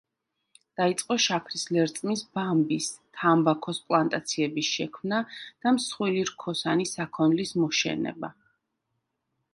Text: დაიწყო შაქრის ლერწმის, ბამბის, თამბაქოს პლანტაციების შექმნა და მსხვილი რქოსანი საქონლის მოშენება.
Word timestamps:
დაიწყო 0.79 1.17
შაქრის 1.25 1.65
ლერწმის, 1.75 2.23
ბამბის, 2.37 2.87
თამბაქოს 3.19 3.81
პლანტაციების 3.91 4.73
შექმნა 4.79 5.23
და 5.43 5.75
მსხვილი 5.77 6.27
რქოსანი 6.33 6.89
საქონლის 6.97 7.57
მოშენება. 7.63 8.37